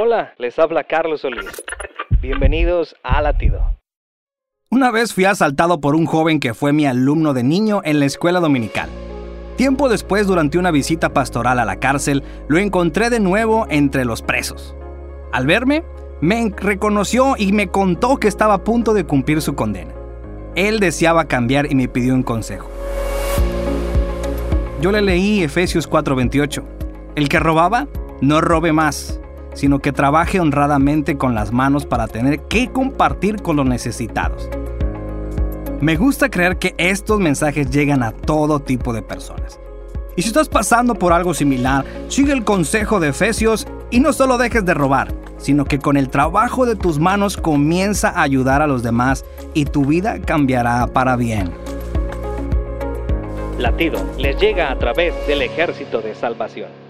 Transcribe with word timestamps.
Hola, 0.00 0.32
les 0.38 0.56
habla 0.60 0.84
Carlos 0.84 1.22
Solís. 1.22 1.50
Bienvenidos 2.22 2.94
a 3.02 3.20
Latido. 3.20 3.80
Una 4.70 4.92
vez 4.92 5.12
fui 5.12 5.24
asaltado 5.24 5.80
por 5.80 5.96
un 5.96 6.06
joven 6.06 6.38
que 6.38 6.54
fue 6.54 6.72
mi 6.72 6.86
alumno 6.86 7.34
de 7.34 7.42
niño 7.42 7.80
en 7.82 7.98
la 7.98 8.06
escuela 8.06 8.38
dominical. 8.38 8.88
Tiempo 9.56 9.88
después, 9.88 10.28
durante 10.28 10.56
una 10.56 10.70
visita 10.70 11.12
pastoral 11.12 11.58
a 11.58 11.64
la 11.64 11.80
cárcel, 11.80 12.22
lo 12.46 12.58
encontré 12.58 13.10
de 13.10 13.18
nuevo 13.18 13.66
entre 13.70 14.04
los 14.04 14.22
presos. 14.22 14.76
Al 15.32 15.46
verme, 15.46 15.82
me 16.20 16.48
reconoció 16.56 17.34
y 17.36 17.50
me 17.50 17.66
contó 17.66 18.18
que 18.18 18.28
estaba 18.28 18.54
a 18.54 18.62
punto 18.62 18.94
de 18.94 19.02
cumplir 19.02 19.42
su 19.42 19.56
condena. 19.56 19.94
Él 20.54 20.78
deseaba 20.78 21.24
cambiar 21.24 21.72
y 21.72 21.74
me 21.74 21.88
pidió 21.88 22.14
un 22.14 22.22
consejo. 22.22 22.70
Yo 24.80 24.92
le 24.92 25.02
leí 25.02 25.42
Efesios 25.42 25.90
4:28. 25.90 26.62
El 27.16 27.28
que 27.28 27.40
robaba, 27.40 27.88
no 28.20 28.40
robe 28.40 28.72
más, 28.72 29.17
sino 29.58 29.80
que 29.80 29.90
trabaje 29.90 30.38
honradamente 30.38 31.16
con 31.16 31.34
las 31.34 31.52
manos 31.52 31.84
para 31.84 32.06
tener 32.06 32.42
que 32.42 32.70
compartir 32.70 33.42
con 33.42 33.56
los 33.56 33.66
necesitados. 33.66 34.48
Me 35.80 35.96
gusta 35.96 36.30
creer 36.30 36.58
que 36.58 36.76
estos 36.78 37.18
mensajes 37.18 37.68
llegan 37.68 38.04
a 38.04 38.12
todo 38.12 38.60
tipo 38.60 38.92
de 38.92 39.02
personas. 39.02 39.58
Y 40.14 40.22
si 40.22 40.28
estás 40.28 40.48
pasando 40.48 40.94
por 40.94 41.12
algo 41.12 41.34
similar, 41.34 41.84
sigue 42.06 42.32
el 42.32 42.44
consejo 42.44 43.00
de 43.00 43.08
Efesios 43.08 43.66
y 43.90 43.98
no 43.98 44.12
solo 44.12 44.38
dejes 44.38 44.64
de 44.64 44.74
robar, 44.74 45.12
sino 45.38 45.64
que 45.64 45.80
con 45.80 45.96
el 45.96 46.08
trabajo 46.08 46.64
de 46.64 46.76
tus 46.76 47.00
manos 47.00 47.36
comienza 47.36 48.10
a 48.10 48.22
ayudar 48.22 48.62
a 48.62 48.68
los 48.68 48.84
demás 48.84 49.24
y 49.54 49.64
tu 49.64 49.84
vida 49.84 50.20
cambiará 50.20 50.86
para 50.86 51.16
bien. 51.16 51.50
Latido 53.58 53.98
les 54.18 54.38
llega 54.38 54.70
a 54.70 54.78
través 54.78 55.14
del 55.26 55.42
ejército 55.42 56.00
de 56.00 56.14
salvación. 56.14 56.87